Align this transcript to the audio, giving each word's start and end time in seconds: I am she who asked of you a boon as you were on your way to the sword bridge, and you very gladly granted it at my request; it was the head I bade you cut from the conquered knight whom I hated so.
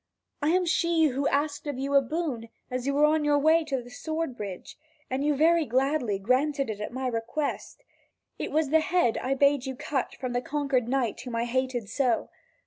I 0.41 0.49
am 0.49 0.65
she 0.65 1.09
who 1.09 1.27
asked 1.27 1.67
of 1.67 1.77
you 1.77 1.93
a 1.93 2.01
boon 2.01 2.49
as 2.71 2.87
you 2.87 2.95
were 2.95 3.05
on 3.05 3.23
your 3.23 3.37
way 3.37 3.63
to 3.65 3.83
the 3.83 3.91
sword 3.91 4.35
bridge, 4.35 4.75
and 5.11 5.23
you 5.23 5.35
very 5.35 5.63
gladly 5.63 6.17
granted 6.17 6.71
it 6.71 6.81
at 6.81 6.91
my 6.91 7.05
request; 7.05 7.83
it 8.39 8.51
was 8.51 8.69
the 8.69 8.79
head 8.79 9.19
I 9.19 9.35
bade 9.35 9.67
you 9.67 9.75
cut 9.75 10.15
from 10.15 10.33
the 10.33 10.41
conquered 10.41 10.87
knight 10.87 11.21
whom 11.21 11.35
I 11.35 11.45
hated 11.45 11.87
so. 11.87 12.29